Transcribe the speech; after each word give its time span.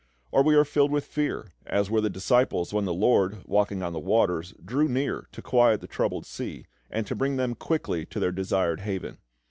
Or 0.31 0.41
we 0.41 0.55
are 0.55 0.65
filled 0.65 0.89
with 0.89 1.05
fear, 1.05 1.51
as 1.67 1.91
were 1.91 2.01
the 2.01 2.09
disciples 2.09 2.73
when 2.73 2.85
the 2.85 2.91
LORD, 2.93 3.43
walking 3.45 3.83
on 3.83 3.93
the 3.93 3.99
waters, 3.99 4.51
drew 4.65 4.87
near 4.87 5.27
to 5.31 5.43
quiet 5.43 5.79
the 5.79 5.85
troubled 5.87 6.25
sea, 6.25 6.65
and 6.89 7.05
to 7.05 7.13
bring 7.13 7.35
them 7.35 7.53
quickly 7.53 8.07
to 8.07 8.19
their 8.19 8.31
desired 8.31 8.79
haven. 8.79 9.19